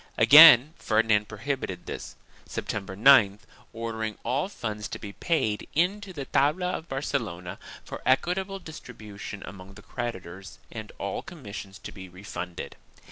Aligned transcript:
Again 0.17 0.73
Ferdinand 0.79 1.27
prohibited 1.27 1.85
this, 1.85 2.15
September 2.47 2.97
9th, 2.97 3.41
ordering 3.71 4.17
all 4.23 4.49
funds 4.49 4.87
to 4.87 4.97
be 4.97 5.13
paid 5.13 5.67
in 5.75 6.01
to 6.01 6.11
the 6.11 6.25
tabla 6.25 6.71
of 6.75 6.89
Barcelona, 6.89 7.59
for 7.85 8.01
equitable 8.03 8.57
distribution 8.57 9.43
among 9.45 9.75
the 9.75 9.83
creditors 9.83 10.57
and 10.71 10.91
all 10.97 11.21
commissions 11.21 11.77
to 11.77 11.91
be 11.91 12.09
refunded. 12.09 12.77